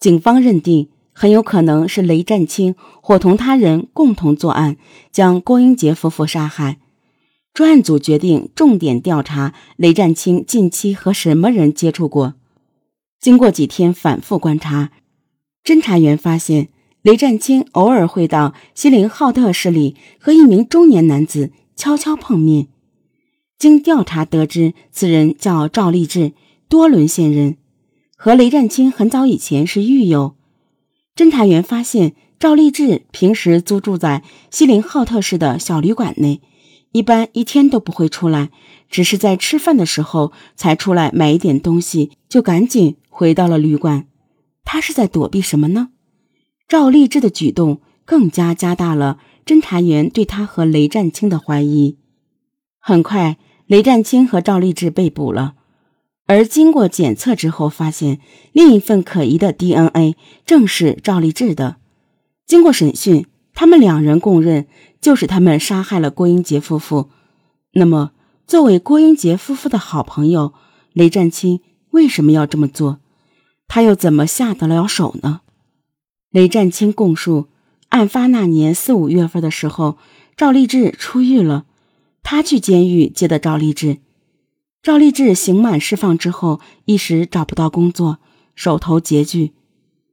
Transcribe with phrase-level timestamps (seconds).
[0.00, 4.76] 警方认定很有可能是雷占清伙同他人共同作案，
[5.10, 6.78] 将郭英杰夫妇杀害。
[7.52, 12.34] 专案组决定重点调查雷占清近期和什么人接触过。
[13.18, 14.92] 经过几天反复观察，
[15.64, 16.68] 侦查员发现
[17.02, 22.68] 雷占清偶尔会到锡林浩特市里和一名中年男子悄悄碰面。
[23.58, 26.34] 经调查得知，此人叫赵立志，
[26.68, 27.56] 多伦县人，
[28.20, 30.34] 和雷占清很早以前是狱友。
[31.14, 36.42] 侦查员发现，赵立志平时租住在锡林浩特市的小旅馆内。
[36.90, 38.50] 一般一天都不会出来，
[38.90, 44.08] 只是在吃饭的时候才出来买一点东西，就赶紧回到了旅馆。
[44.64, 45.90] 他是在躲避什么呢？
[46.66, 51.98] 赵立志的举动更加加大了侦查员对他和雷占清的怀疑。
[52.80, 55.54] 很快，雷占清和赵立志被捕了，
[56.28, 58.20] 而经过检测之后，发现
[58.52, 60.14] 另一份可疑的 DNA
[60.46, 61.78] 正是赵立志的。
[62.46, 63.26] 经过审讯。
[63.60, 64.68] 他们两人供认，
[65.00, 67.10] 就是他们杀害了郭英杰夫妇。
[67.72, 68.12] 那么，
[68.46, 70.52] 作为郭英杰夫妇的好朋友，
[70.92, 71.58] 雷占清
[71.90, 73.00] 为什么要这么做？
[73.66, 75.40] 他又怎么下得了手呢？
[76.30, 77.48] 雷占清供述，
[77.88, 79.98] 案发那年四五月份的时候，
[80.36, 81.64] 赵立志出狱了，
[82.22, 83.98] 他去监狱接的赵立志。
[84.82, 88.18] 赵立志刑满释放之后，一时找不到工作，
[88.54, 89.52] 手头拮据，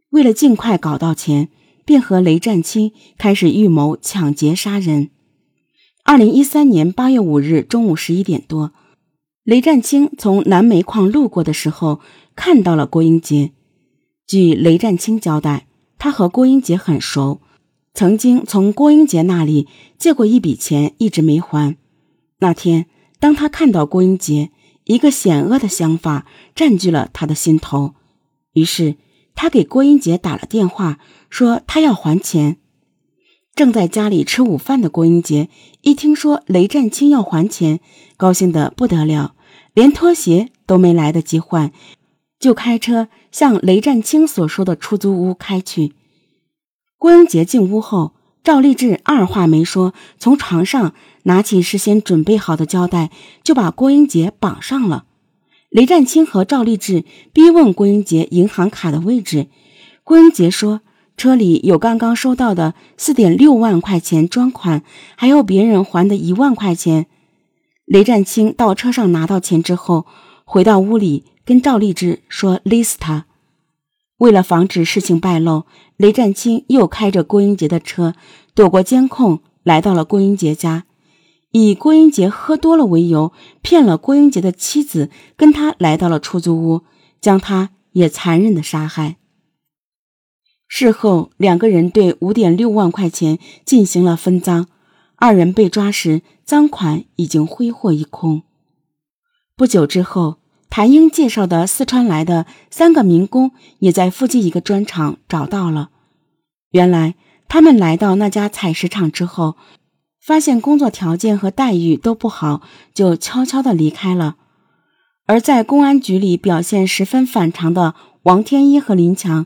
[0.10, 1.50] 为了尽快搞到钱。
[1.88, 5.12] 便和雷占清开始预谋抢劫杀人。
[6.04, 8.72] 二零一三年八月五日中午十一点多，
[9.44, 12.00] 雷占清从南煤矿路过的时候，
[12.36, 13.52] 看到了郭英杰。
[14.26, 15.68] 据雷占清交代，
[16.00, 17.40] 他和郭英杰很熟，
[17.94, 19.68] 曾经从郭英杰那里
[20.00, 21.78] 借过一笔钱，一直没还。
[22.40, 22.88] 那天，
[23.20, 24.50] 当他看到郭英杰，
[24.86, 27.94] 一个险恶的想法占据了他的心头，
[28.54, 28.96] 于是。
[29.38, 30.98] 他给郭英杰打了电话，
[31.30, 32.56] 说他要还钱。
[33.54, 35.50] 正在家里吃午饭的郭英杰
[35.82, 37.82] 一听说雷占清要还钱，
[38.16, 39.36] 高兴得不得了，
[39.74, 41.74] 连拖鞋都没来得及换，
[42.40, 45.94] 就开车向雷占清所说的出租屋开去。
[46.98, 48.15] 郭英杰进屋后，
[48.46, 53.10] 赵立志二话没说，从床上拿起事先准备好的胶带，
[53.44, 55.06] 就把郭英杰绑上了。
[55.72, 59.48] 雷占清和赵立志逼问郭英杰银行卡的位置，
[60.04, 60.82] 郭英杰说
[61.18, 64.84] 车里有刚刚收到的四点六万块钱专款，
[65.16, 67.08] 还有别人还的一万块钱。
[67.86, 70.06] 雷占清到车上拿到钱之后，
[70.44, 73.26] 回到屋里跟赵立志说勒死他。
[74.18, 75.66] 为了防止事情败露，
[75.98, 78.14] 雷占清又开着郭英杰的车，
[78.54, 80.86] 躲过监控，来到了郭英杰家。
[81.52, 83.32] 以郭英杰喝多了为由，
[83.62, 86.82] 骗了郭英杰的妻子，跟他来到了出租屋，
[87.22, 89.18] 将他也残忍的杀害。
[90.68, 94.68] 事后，两个人对五点六万块钱进行了分赃，
[95.16, 98.44] 二人被抓时，赃款已经挥霍一空。
[99.56, 100.38] 不久之后，
[100.76, 105.90] 谭英介绍的四川来的三个民工也在附近一个砖厂找到了。
[106.72, 107.16] 原来，
[107.48, 109.56] 他们来到那家采石场之后。
[110.22, 112.62] 发现工作条件和待遇都不好，
[112.94, 114.36] 就悄悄地离开了。
[115.28, 119.46] 而在公安局里表现十分反常的王天一和林强，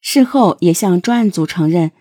[0.00, 1.92] 事后也向专案组承认，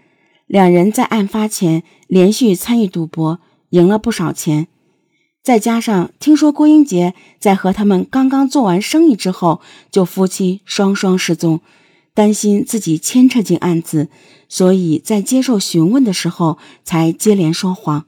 [0.48, 4.68] 两人在案发前连续参与赌博，赢了不少钱。
[5.48, 11.62] 再加上听说郭英杰在和他们刚刚做完生意之后，就夫妻双双失踪。
[12.14, 14.10] 担心自己牵扯进案子，
[14.50, 18.08] 所以在接受询问的时候才接连说谎。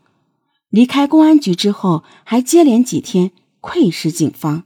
[0.70, 4.64] 离开公安局之后，还接连几天窥视警方。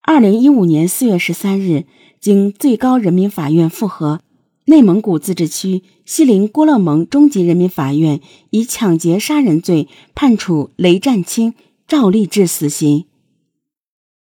[0.00, 1.86] 二零一五年四月十三日，
[2.20, 4.20] 经最高人民法院复核，
[4.66, 11.54] 内蒙古自治区锡林郭勒盟中级人民法院以抢劫杀人罪判处雷占清、
[11.88, 13.06] 赵立志死刑。